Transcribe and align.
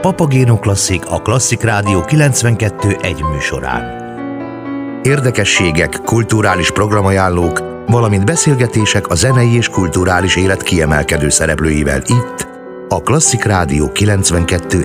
Papagéno 0.00 0.58
Klasszik 0.58 1.06
a 1.06 1.22
Klasszik 1.22 1.62
Rádió 1.62 2.00
92 2.00 2.96
egy 3.00 3.22
műsorán. 3.22 4.06
Érdekességek, 5.02 6.00
kulturális 6.04 6.70
programajánlók, 6.70 7.62
valamint 7.86 8.24
beszélgetések 8.24 9.08
a 9.08 9.14
zenei 9.14 9.56
és 9.56 9.68
kulturális 9.68 10.36
élet 10.36 10.62
kiemelkedő 10.62 11.28
szereplőivel 11.28 12.02
itt, 12.06 12.48
a 12.88 13.02
Klasszik 13.02 13.44
Rádió 13.44 13.92
92 13.92 14.82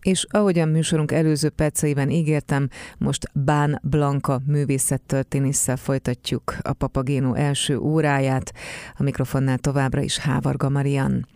És 0.00 0.26
ahogyan 0.30 0.68
műsorunk 0.68 1.12
előző 1.12 1.48
perceiben 1.48 2.10
ígértem, 2.10 2.68
most 2.98 3.30
Bán 3.32 3.80
Blanka 3.82 4.40
művészettörténésszel 4.46 5.76
folytatjuk 5.76 6.56
a 6.62 6.72
Papagéno 6.72 7.34
első 7.34 7.78
óráját, 7.78 8.52
a 8.96 9.02
mikrofonnál 9.02 9.58
továbbra 9.58 10.00
is 10.00 10.18
Hávarga 10.18 10.68
Marian. 10.68 11.26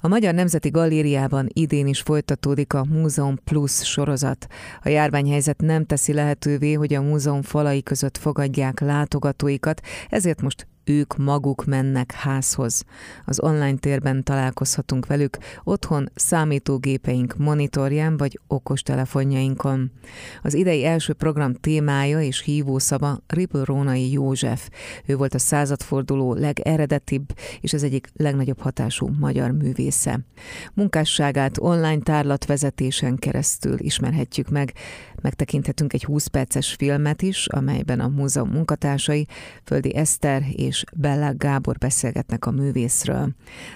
A 0.00 0.08
Magyar 0.08 0.34
Nemzeti 0.34 0.68
Galériában 0.68 1.48
idén 1.52 1.86
is 1.86 2.00
folytatódik 2.00 2.72
a 2.72 2.84
Múzeum 2.84 3.38
Plus 3.44 3.72
sorozat. 3.72 4.46
A 4.82 4.88
járványhelyzet 4.88 5.60
nem 5.60 5.84
teszi 5.84 6.12
lehetővé, 6.12 6.72
hogy 6.72 6.94
a 6.94 7.02
múzeum 7.02 7.42
falai 7.42 7.82
között 7.82 8.16
fogadják 8.16 8.80
látogatóikat, 8.80 9.80
ezért 10.08 10.42
most 10.42 10.66
ők 10.84 11.16
maguk 11.16 11.64
mennek 11.64 12.12
házhoz. 12.12 12.84
Az 13.24 13.40
online 13.40 13.76
térben 13.76 14.22
találkozhatunk 14.22 15.06
velük 15.06 15.38
otthon 15.64 16.10
számítógépeink 16.14 17.36
monitorján 17.36 18.16
vagy 18.16 18.40
okostelefonjainkon. 18.46 19.90
Az 20.42 20.54
idei 20.54 20.84
első 20.84 21.12
program 21.12 21.54
témája 21.54 22.20
és 22.20 22.42
hívószava 22.42 23.20
Ripple 23.26 23.64
Rónai 23.64 24.10
József. 24.10 24.68
Ő 25.06 25.16
volt 25.16 25.34
a 25.34 25.38
századforduló 25.38 26.34
legeredetibb 26.34 27.32
és 27.60 27.72
az 27.72 27.82
egyik 27.82 28.08
legnagyobb 28.16 28.60
hatású 28.60 29.10
magyar 29.18 29.50
művésze. 29.50 30.20
Munkásságát 30.74 31.58
online 31.58 31.98
tárlatvezetésen 31.98 33.16
keresztül 33.16 33.80
ismerhetjük 33.80 34.48
meg. 34.48 34.72
Megtekinthetünk 35.22 35.92
egy 35.92 36.04
20 36.04 36.26
perces 36.26 36.74
filmet 36.74 37.22
is, 37.22 37.46
amelyben 37.46 38.00
a 38.00 38.08
múzeum 38.08 38.50
munkatársai 38.50 39.26
Földi 39.64 39.94
Eszter 39.94 40.42
és 40.52 40.73
és 40.74 40.84
Bella 40.96 41.34
Gábor 41.36 41.78
beszélgetnek 41.78 42.46
a 42.46 42.50
művészről. 42.50 43.28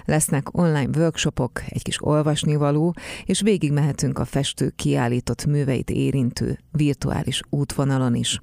Lesznek 0.05 0.57
online 0.57 0.97
workshopok, 0.97 1.61
egy 1.67 1.83
kis 1.83 2.05
olvasnivaló, 2.05 2.95
és 3.25 3.41
végigmehetünk 3.41 4.19
a 4.19 4.25
festő 4.25 4.73
kiállított 4.75 5.45
műveit 5.45 5.89
érintő 5.89 6.59
virtuális 6.71 7.41
útvonalon 7.49 8.15
is. 8.15 8.41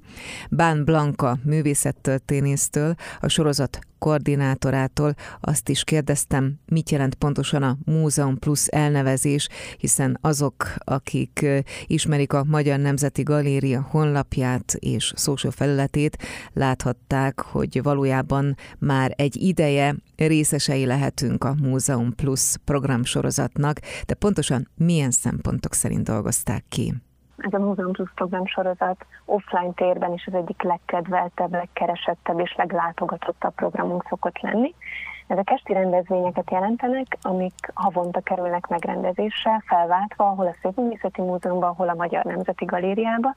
Bán 0.49 0.85
Blanka 0.85 1.37
művészettörténésztől 1.43 2.95
a 3.19 3.27
sorozat 3.27 3.79
koordinátorától 3.99 5.15
azt 5.41 5.69
is 5.69 5.83
kérdeztem, 5.83 6.59
mit 6.65 6.89
jelent 6.89 7.15
pontosan 7.15 7.63
a 7.63 7.77
Múzeum 7.85 8.39
Plus 8.39 8.67
elnevezés, 8.67 9.47
hiszen 9.77 10.17
azok, 10.21 10.73
akik 10.77 11.45
ismerik 11.85 12.33
a 12.33 12.43
Magyar 12.43 12.79
Nemzeti 12.79 13.23
Galéria 13.23 13.87
honlapját 13.89 14.75
és 14.79 15.13
social 15.15 15.51
felületét, 15.51 16.17
láthatták, 16.53 17.39
hogy 17.39 17.81
valójában 17.83 18.55
már 18.79 19.13
egy 19.15 19.35
ideje 19.35 19.95
részesei 20.15 20.85
lehetünk 20.85 21.43
a 21.43 21.55
Múzeum 21.61 22.15
Plus 22.15 22.55
programsorozatnak, 22.65 23.79
de 24.05 24.13
pontosan 24.13 24.69
milyen 24.75 25.11
szempontok 25.11 25.73
szerint 25.73 26.03
dolgozták 26.03 26.65
ki? 26.69 26.93
Ez 27.37 27.53
a 27.53 27.57
Múzeum 27.57 27.91
Plus 27.91 28.11
program 28.15 28.45
sorozat 28.45 29.05
offline 29.25 29.71
térben 29.73 30.13
is 30.13 30.25
az 30.27 30.33
egyik 30.33 30.61
legkedveltebb, 30.61 31.51
legkeresettebb 31.51 32.39
és 32.39 32.55
leglátogatottabb 32.55 33.53
programunk 33.53 34.05
szokott 34.09 34.39
lenni. 34.39 34.75
Ezek 35.27 35.49
esti 35.49 35.73
rendezvényeket 35.73 36.51
jelentenek, 36.51 37.17
amik 37.21 37.71
havonta 37.73 38.19
kerülnek 38.19 38.67
megrendezésre, 38.67 39.63
felváltva, 39.65 40.23
hol 40.23 40.47
a 40.47 40.55
Szépművészeti 40.61 41.21
Múzeumban, 41.21 41.73
hol 41.75 41.89
a 41.89 41.93
Magyar 41.93 42.23
Nemzeti 42.23 42.65
Galériába, 42.65 43.33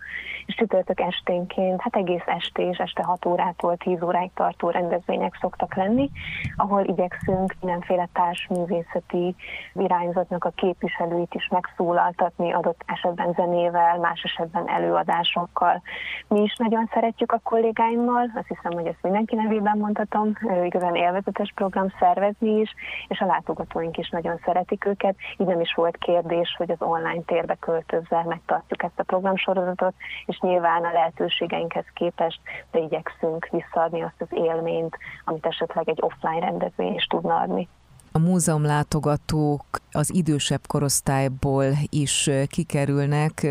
és 0.47 0.55
csütörtök 0.55 1.01
esténként, 1.01 1.81
hát 1.81 1.97
egész 1.97 2.27
estés, 2.27 2.79
este 2.79 3.03
6 3.03 3.27
órától 3.27 3.77
10 3.77 4.03
óráig 4.03 4.31
tartó 4.35 4.71
rendezvények 4.71 5.39
szoktak 5.41 5.75
lenni, 5.75 6.11
ahol 6.57 6.85
igyekszünk 6.85 7.55
mindenféle 7.61 8.09
társművészeti 8.13 9.35
irányzatnak 9.73 10.45
a 10.45 10.51
képviselőit 10.51 11.35
is 11.35 11.49
megszólaltatni, 11.49 12.53
adott 12.53 12.83
esetben 12.87 13.33
zenével, 13.33 13.99
más 13.99 14.23
esetben 14.23 14.69
előadásokkal. 14.69 15.83
Mi 16.29 16.41
is 16.41 16.57
nagyon 16.57 16.91
szeretjük 16.93 17.33
a 17.33 17.41
kollégáimmal, 17.43 18.31
azt 18.35 18.49
hiszem, 18.49 18.73
hogy 18.73 18.87
ezt 18.87 19.03
mindenki 19.03 19.37
nevében 19.37 19.79
mondhatom, 19.79 20.33
igazán 20.65 20.95
élvezetes 20.95 21.53
program, 21.55 21.80
szoktam 21.81 21.99
szervezni 21.99 22.61
is, 22.61 22.75
és 23.09 23.21
a 23.21 23.27
látogatóink 23.27 23.97
is 23.97 24.09
nagyon 24.09 24.41
szeretik 24.45 24.85
őket, 24.85 25.17
így 25.37 25.47
nem 25.47 25.61
is 25.61 25.75
volt 25.75 25.97
kérdés, 25.97 26.55
hogy 26.59 26.71
az 26.71 26.83
online 26.83 27.23
térbe 27.27 27.55
költözve 27.55 28.25
megtartjuk 28.25 28.83
ezt 28.83 28.99
a 28.99 29.03
programsorozatot, 29.03 29.95
és 30.27 30.39
nyilván 30.41 30.85
a 30.85 30.93
lehetőségeinkhez 30.93 31.87
képest, 31.95 32.41
de 32.71 32.79
igyekszünk 32.79 33.49
visszaadni 33.51 34.03
azt 34.03 34.21
az 34.21 34.29
élményt, 34.31 34.97
amit 35.25 35.47
esetleg 35.47 35.89
egy 35.89 35.99
offline 36.01 36.41
rendezvény 36.41 36.95
is 36.95 37.05
tudna 37.05 37.37
adni 37.37 37.69
a 38.13 38.19
múzeum 38.19 38.63
látogatók 38.63 39.65
az 39.93 40.15
idősebb 40.15 40.67
korosztályból 40.67 41.65
is 41.89 42.31
kikerülnek, 42.47 43.47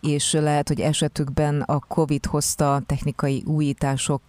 és 0.00 0.32
lehet, 0.32 0.68
hogy 0.68 0.80
esetükben 0.80 1.60
a 1.60 1.78
COVID 1.78 2.26
hozta 2.26 2.82
technikai 2.86 3.42
újítások 3.46 4.22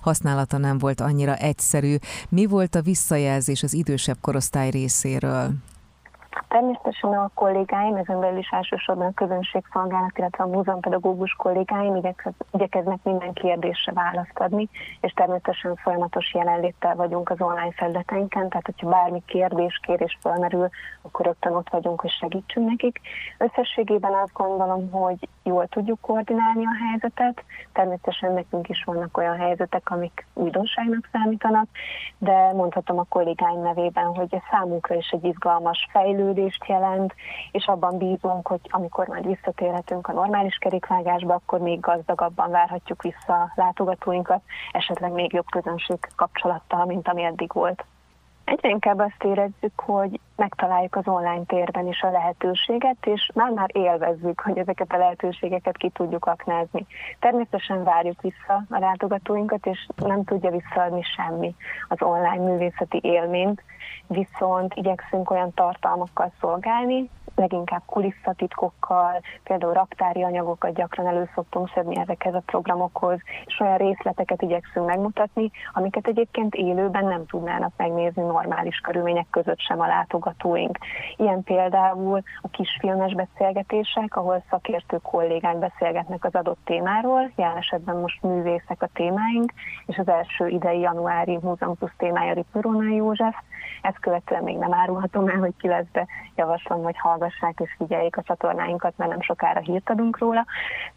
használata 0.00 0.58
nem 0.58 0.78
volt 0.78 1.00
annyira 1.00 1.36
egyszerű. 1.36 1.96
Mi 2.28 2.46
volt 2.46 2.74
a 2.74 2.82
visszajelzés 2.82 3.62
az 3.62 3.72
idősebb 3.72 4.16
korosztály 4.20 4.70
részéről? 4.70 5.54
Természetesen 6.48 7.12
a 7.12 7.30
kollégáim, 7.34 7.96
ezen 7.96 8.20
belül 8.20 8.38
is 8.38 8.48
elsősorban 8.50 9.06
a 9.06 9.14
közönségszolgálat, 9.14 10.18
illetve 10.18 10.44
a 10.44 10.46
múzeumpedagógus 10.46 11.32
kollégáim 11.32 12.14
igyekeznek 12.52 12.98
minden 13.02 13.32
kérdésre 13.32 13.92
választ 13.92 14.38
adni, 14.38 14.68
és 15.00 15.12
természetesen 15.12 15.76
folyamatos 15.76 16.34
jelenléttel 16.34 16.94
vagyunk 16.94 17.30
az 17.30 17.40
online 17.40 17.72
felületeinken, 17.76 18.48
tehát 18.48 18.66
hogyha 18.66 18.88
bármi 18.88 19.22
kérdés, 19.26 19.80
kérés 19.82 20.18
felmerül, 20.20 20.68
akkor 21.02 21.26
rögtön 21.26 21.54
ott 21.54 21.68
vagyunk, 21.68 22.00
hogy 22.00 22.10
segítsünk 22.10 22.68
nekik. 22.68 23.00
Összességében 23.38 24.12
azt 24.12 24.32
gondolom, 24.32 24.90
hogy 24.90 25.28
jól 25.42 25.66
tudjuk 25.66 26.00
koordinálni 26.00 26.64
a 26.64 26.76
helyzetet, 26.88 27.44
természetesen 27.72 28.32
nekünk 28.32 28.68
is 28.68 28.84
vannak 28.84 29.16
olyan 29.16 29.36
helyzetek, 29.36 29.90
amik 29.90 30.26
újdonságnak 30.34 31.08
számítanak, 31.12 31.66
de 32.18 32.52
mondhatom 32.52 32.98
a 32.98 33.06
kollégáim 33.08 33.60
nevében, 33.60 34.04
hogy 34.04 34.34
ez 34.34 34.42
számunkra 34.50 34.94
is 34.94 35.08
egy 35.10 35.24
izgalmas 35.24 35.88
fejlődés, 35.90 36.36
fejlődést 36.38 36.64
jelent, 36.66 37.14
és 37.52 37.66
abban 37.66 37.98
bízunk, 37.98 38.46
hogy 38.46 38.60
amikor 38.64 39.06
majd 39.06 39.26
visszatérhetünk 39.26 40.08
a 40.08 40.12
normális 40.12 40.56
kerékvágásba, 40.56 41.34
akkor 41.34 41.60
még 41.60 41.80
gazdagabban 41.80 42.50
várhatjuk 42.50 43.02
vissza 43.02 43.52
látogatóinkat, 43.54 44.42
esetleg 44.72 45.12
még 45.12 45.32
jobb 45.32 45.50
közönség 45.50 45.98
kapcsolattal, 46.16 46.84
mint 46.84 47.08
ami 47.08 47.22
eddig 47.22 47.52
volt. 47.52 47.84
Egyre 48.44 48.68
inkább 48.68 48.98
azt 48.98 49.24
érezzük, 49.24 49.80
hogy 49.80 50.20
megtaláljuk 50.38 50.96
az 50.96 51.06
online 51.08 51.44
térben 51.46 51.86
is 51.86 52.02
a 52.02 52.10
lehetőséget, 52.10 53.06
és 53.06 53.30
már-már 53.34 53.68
élvezzük, 53.72 54.40
hogy 54.40 54.58
ezeket 54.58 54.92
a 54.92 54.96
lehetőségeket 54.96 55.76
ki 55.76 55.88
tudjuk 55.88 56.24
aknázni. 56.26 56.86
Természetesen 57.20 57.84
várjuk 57.84 58.20
vissza 58.20 58.64
a 58.70 58.78
látogatóinkat, 58.78 59.66
és 59.66 59.86
nem 59.96 60.24
tudja 60.24 60.50
visszaadni 60.50 61.02
semmi 61.02 61.54
az 61.88 62.02
online 62.02 62.50
művészeti 62.50 63.00
élményt, 63.02 63.62
viszont 64.06 64.74
igyekszünk 64.74 65.30
olyan 65.30 65.54
tartalmakkal 65.54 66.32
szolgálni, 66.40 67.10
leginkább 67.38 67.82
kulisszatitkokkal, 67.86 69.20
például 69.42 69.72
raktári 69.72 70.22
anyagokat 70.22 70.74
gyakran 70.74 71.06
elő 71.06 71.30
szoktunk 71.34 71.70
szedni 71.74 71.98
ezekhez 71.98 72.34
a 72.34 72.42
programokhoz, 72.46 73.18
és 73.44 73.60
olyan 73.60 73.76
részleteket 73.76 74.42
igyekszünk 74.42 74.86
megmutatni, 74.86 75.50
amiket 75.72 76.06
egyébként 76.06 76.54
élőben 76.54 77.04
nem 77.04 77.26
tudnának 77.26 77.72
megnézni 77.76 78.22
normális 78.22 78.76
körülmények 78.76 79.26
között 79.30 79.60
sem 79.60 79.80
a 79.80 79.86
látogatóink. 79.86 80.78
Ilyen 81.16 81.42
például 81.42 82.22
a 82.42 82.48
kisfilmes 82.48 83.14
beszélgetések, 83.14 84.16
ahol 84.16 84.42
szakértő 84.50 84.98
kollégák 85.02 85.58
beszélgetnek 85.58 86.24
az 86.24 86.34
adott 86.34 86.58
témáról, 86.64 87.30
jelen 87.36 87.56
esetben 87.56 87.96
most 87.96 88.22
művészek 88.22 88.82
a 88.82 88.88
témáink, 88.92 89.52
és 89.86 89.96
az 89.96 90.08
első 90.08 90.46
idei 90.46 90.80
januári 90.80 91.38
Múzeum 91.42 91.76
Plusz 91.76 91.96
témája 91.96 92.32
Ripurona 92.32 92.94
József. 92.94 93.36
Ezt 93.82 94.00
követően 94.00 94.42
még 94.42 94.56
nem 94.56 94.74
árulhatom 94.74 95.28
el, 95.28 95.38
hogy 95.38 95.54
ki 95.58 95.68
lesz, 95.68 95.86
de 95.92 96.06
javaslom, 96.36 96.82
hogy 96.82 96.98
hallgassák 96.98 97.27
hallgassák 97.28 97.60
és 97.60 97.74
figyeljék 97.78 98.16
a 98.16 98.22
csatornáinkat, 98.22 98.92
mert 98.96 99.10
nem 99.10 99.20
sokára 99.20 99.60
hírt 99.60 99.90
adunk 99.90 100.18
róla. 100.18 100.44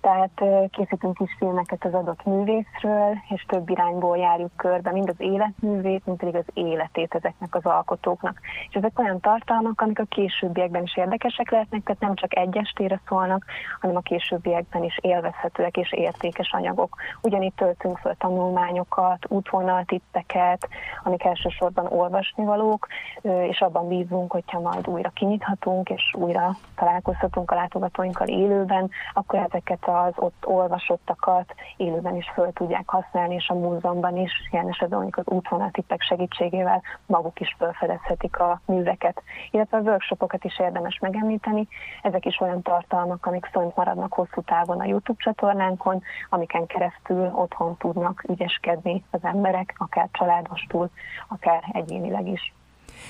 Tehát 0.02 0.44
készítünk 0.70 1.20
is 1.20 1.36
filmeket 1.38 1.86
az 1.86 1.94
adott 1.94 2.26
művészről, 2.26 3.18
és 3.30 3.46
több 3.48 3.70
irányból 3.70 4.18
járjuk 4.18 4.52
körbe, 4.56 4.92
mind 4.92 5.10
az 5.10 5.16
életművét, 5.18 6.06
mind 6.06 6.18
pedig 6.18 6.36
az 6.36 6.46
életét 6.54 7.16
ezeknek 7.16 7.56
az 7.56 7.66
alkotóknak. 7.66 8.40
És 8.70 8.76
ezek 8.76 9.00
olyan 9.00 9.20
tartalmak, 9.20 9.82
amik 9.82 10.00
a 10.00 10.04
későbbiekben 10.04 10.84
is 10.84 10.98
érdekesek 10.98 11.52
lehetnek, 11.52 11.84
tehát 11.84 12.02
nem 12.02 12.16
csak 12.16 12.36
egy 12.36 12.58
estére 12.58 13.02
szólnak, 13.08 13.46
hanem 13.80 13.96
a 13.96 14.00
későbbiekben 14.00 14.84
is 14.84 14.98
élvezhetőek 15.02 15.78
és 15.78 15.92
értékes 15.92 16.52
anyagok. 16.52 16.96
Ugyanígy 17.22 17.54
töltünk 17.54 17.98
föl 17.98 18.16
tanulmányokat, 18.18 19.26
útvonaltippeket, 19.28 20.68
amik 21.04 21.24
elsősorban 21.24 21.86
olvasnivalók, 21.86 22.88
és 23.22 23.62
abban 23.62 23.88
bízunk, 23.88 24.32
hogyha 24.32 24.60
majd 24.60 24.88
újra 24.88 25.10
kinyithatunk, 25.10 25.90
és 25.90 26.14
újra 26.22 26.56
találkozhatunk 26.76 27.52
a 27.52 27.56
látogatóinkkal 27.56 28.28
élőben, 28.28 28.90
akkor 29.14 29.40
ezeket 29.40 29.88
az 29.88 30.14
ott 30.16 30.46
olvasottakat 30.46 31.54
élőben 31.78 32.16
is 32.16 32.32
föl 32.34 32.54
tudják 32.54 32.90
használni, 32.90 33.36
és 33.36 33.48
a 33.48 33.54
múzeumban 33.54 34.18
is, 34.18 34.32
ilyen 34.52 34.68
esetben 34.68 35.10
az 35.12 35.24
útvonaltippek 35.26 36.02
segítségével 36.02 36.82
maguk 37.06 37.40
is 37.40 37.56
felfedezhetik 37.58 38.40
a 38.40 38.62
műveket. 38.66 39.24
Illetve 39.52 39.78
a 39.78 39.82
workshopokat 39.82 40.44
is 40.44 40.60
érdemes 40.60 41.00
megemlíteni, 41.00 41.68
ezek 42.02 42.26
is 42.26 42.40
olyan 42.40 42.62
tartalmak, 42.62 43.26
amik 43.26 43.46
fönt 43.46 43.76
maradnak 43.76 44.14
hosszú 44.14 44.42
távon 44.42 44.80
a 44.80 44.86
YouTube 44.86 45.24
csatornánkon, 45.24 46.04
amiken 46.30 46.66
keresztül 46.66 47.32
otthon 47.36 47.78
tudnak 47.78 48.24
ügyeskedni 48.28 49.04
az 49.12 49.20
emberek, 49.24 49.74
akár 49.78 50.10
családostul, 50.12 50.90
akár 51.28 51.64
egyénileg 51.72 52.28
is. 52.28 52.54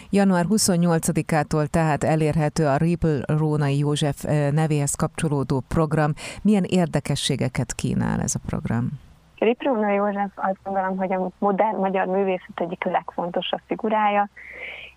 Január 0.09 0.45
28-ától 0.49 1.67
tehát 1.67 2.03
elérhető 2.03 2.67
a 2.67 2.77
Ripple 2.77 3.19
Rónai 3.25 3.77
József 3.77 4.23
nevéhez 4.51 4.95
kapcsolódó 4.95 5.59
program. 5.67 6.13
Milyen 6.41 6.63
érdekességeket 6.63 7.73
kínál 7.73 8.21
ez 8.21 8.35
a 8.35 8.39
program? 8.45 8.89
Ripple 9.37 9.71
Rónai 9.71 9.95
József 9.95 10.31
azt 10.35 10.59
gondolom, 10.63 10.97
hogy 10.97 11.13
a 11.13 11.29
modern 11.37 11.77
magyar 11.77 12.05
művészet 12.05 12.59
egyik 12.59 12.83
legfontosabb 12.83 13.61
figurája, 13.67 14.29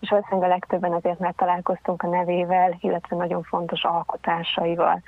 és 0.00 0.08
valószínűleg 0.10 0.50
a 0.50 0.52
legtöbben 0.52 0.92
azért 0.92 1.18
már 1.18 1.34
találkoztunk 1.36 2.02
a 2.02 2.08
nevével, 2.08 2.76
illetve 2.80 3.16
nagyon 3.16 3.42
fontos 3.42 3.82
alkotásaival. 3.82 5.02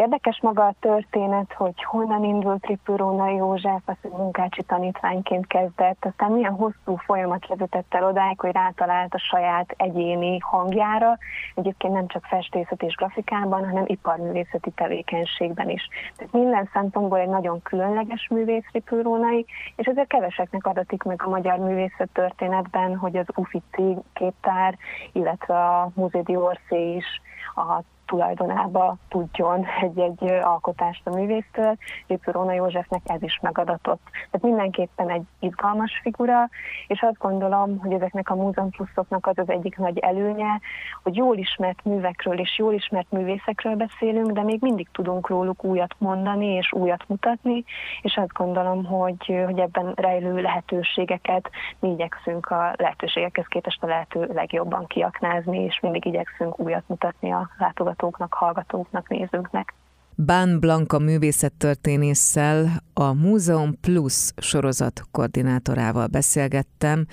Érdekes 0.00 0.40
maga 0.42 0.66
a 0.66 0.74
történet, 0.80 1.52
hogy 1.52 1.84
honnan 1.84 2.24
indult 2.24 2.60
Tripüróna 2.60 3.28
József, 3.28 3.82
azt, 3.84 3.98
hogy 4.02 4.10
munkácsi 4.10 4.62
tanítványként 4.62 5.46
kezdett, 5.46 6.04
aztán 6.04 6.32
milyen 6.32 6.52
hosszú 6.52 6.96
folyamat 6.96 7.46
vezetett 7.46 7.94
el 7.94 8.04
odáig, 8.04 8.40
hogy 8.40 8.52
rátalált 8.52 9.14
a 9.14 9.18
saját 9.18 9.74
egyéni 9.76 10.38
hangjára, 10.38 11.18
egyébként 11.54 11.92
nem 11.92 12.06
csak 12.06 12.24
festészet 12.24 12.82
és 12.82 12.94
grafikában, 12.94 13.68
hanem 13.68 13.84
iparművészeti 13.86 14.70
tevékenységben 14.70 15.68
is. 15.68 15.88
Tehát 16.16 16.32
minden 16.32 16.68
szempontból 16.72 17.18
egy 17.18 17.28
nagyon 17.28 17.62
különleges 17.62 18.28
művész 18.30 18.64
Tripürónai, 18.70 19.46
és 19.76 19.86
ezért 19.86 20.08
keveseknek 20.08 20.66
adatik 20.66 21.02
meg 21.02 21.22
a 21.24 21.28
magyar 21.28 21.58
művészet 21.58 22.08
történetben, 22.12 22.96
hogy 22.96 23.16
az 23.16 23.26
Uffizi 23.34 23.96
képtár, 24.12 24.76
illetve 25.12 25.54
a 25.54 25.90
Musée 25.94 26.22
d'Orsay 26.24 26.94
is 26.96 27.20
a 27.54 27.82
tulajdonába 28.10 28.96
tudjon 29.08 29.66
egy-egy 29.80 30.22
alkotást 30.42 31.06
a 31.06 31.10
művésztől. 31.10 31.76
Lépő 32.06 32.30
Róna 32.30 32.52
Józsefnek 32.52 33.00
ez 33.04 33.22
is 33.22 33.38
megadatott. 33.42 34.00
Tehát 34.12 34.46
mindenképpen 34.46 35.10
egy 35.10 35.22
izgalmas 35.38 36.00
figura, 36.02 36.48
és 36.86 37.02
azt 37.02 37.18
gondolom, 37.18 37.78
hogy 37.78 37.92
ezeknek 37.92 38.30
a 38.30 38.34
múzeum 38.34 38.70
pluszoknak 38.70 39.26
az 39.26 39.38
az 39.38 39.48
egyik 39.48 39.76
nagy 39.76 39.98
előnye, 39.98 40.60
hogy 41.02 41.16
jól 41.16 41.36
ismert 41.36 41.84
művekről 41.84 42.38
és 42.38 42.58
jól 42.58 42.72
ismert 42.72 43.10
művészekről 43.10 43.74
beszélünk, 43.74 44.30
de 44.30 44.42
még 44.42 44.60
mindig 44.60 44.88
tudunk 44.92 45.28
róluk 45.28 45.64
újat 45.64 45.94
mondani 45.98 46.46
és 46.46 46.72
újat 46.72 47.04
mutatni, 47.06 47.64
és 48.02 48.16
azt 48.16 48.32
gondolom, 48.32 48.84
hogy, 48.84 49.42
hogy 49.44 49.58
ebben 49.58 49.92
rejlő 49.96 50.40
lehetőségeket 50.40 51.50
mi 51.78 51.88
igyekszünk 51.88 52.46
a 52.46 52.72
lehetőségekhez 52.76 53.46
képest 53.46 53.82
a 53.82 53.86
lehető 53.86 54.30
legjobban 54.32 54.86
kiaknázni, 54.86 55.58
és 55.58 55.80
mindig 55.80 56.06
igyekszünk 56.06 56.58
újat 56.58 56.84
mutatni 56.86 57.32
a 57.32 57.50
látogatóknak 58.00 58.34
hallgatóknak, 58.34 59.08
nézőknek. 59.08 59.74
Bán 60.14 60.60
Blanka 60.60 60.98
művészettörténésszel, 60.98 62.66
a 62.94 63.12
Múzeum 63.12 63.80
Plus 63.80 64.30
sorozat 64.36 65.02
koordinátorával 65.10 66.06
beszélgettem, 66.06 67.06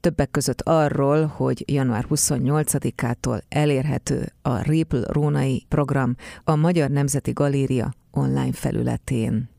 többek 0.00 0.30
között 0.30 0.60
arról, 0.60 1.26
hogy 1.26 1.64
január 1.72 2.04
28-ától 2.10 3.40
elérhető 3.48 4.32
a 4.42 4.62
Ripl 4.62 5.00
Rónai 5.06 5.64
program 5.68 6.14
a 6.44 6.56
Magyar 6.56 6.90
Nemzeti 6.90 7.32
Galéria 7.32 7.92
online 8.10 8.52
felületén. 8.52 9.55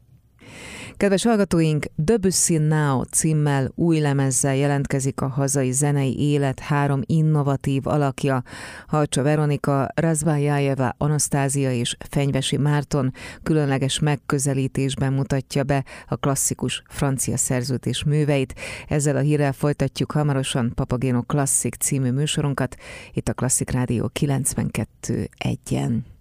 Kedves 0.97 1.23
hallgatóink, 1.23 1.85
Debussy 1.95 2.57
Now 2.57 3.03
címmel 3.03 3.71
új 3.75 3.99
lemezzel 3.99 4.55
jelentkezik 4.55 5.21
a 5.21 5.27
hazai 5.27 5.71
zenei 5.71 6.19
élet 6.19 6.59
három 6.59 7.01
innovatív 7.05 7.87
alakja, 7.87 8.43
Halcsa 8.87 9.23
Veronika, 9.23 9.87
Razvájájeva, 9.95 10.95
Anasztázia 10.97 11.71
és 11.71 11.97
Fenyvesi 12.09 12.57
Márton 12.57 13.13
különleges 13.43 13.99
megközelítésben 13.99 15.13
mutatja 15.13 15.63
be 15.63 15.83
a 16.07 16.15
klasszikus 16.15 16.83
francia 16.89 17.37
szerződés 17.37 18.03
műveit. 18.03 18.53
Ezzel 18.87 19.15
a 19.15 19.19
hírrel 19.19 19.53
folytatjuk 19.53 20.11
hamarosan 20.11 20.71
Papagéno 20.75 21.21
Klasszik 21.21 21.75
című 21.75 22.11
műsorunkat, 22.11 22.75
itt 23.13 23.27
a 23.27 23.33
Klasszik 23.33 23.69
Rádió 23.69 24.11
92.1-en. 24.19 26.16